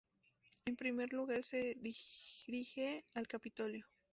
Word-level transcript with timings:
En 0.65 0.75
primer 0.77 1.13
lugar 1.13 1.43
se 1.43 1.75
dirige 1.77 3.05
al 3.13 3.27
Capitolio. 3.27 3.85